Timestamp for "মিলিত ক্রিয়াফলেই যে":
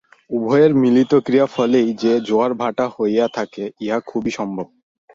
0.75-2.13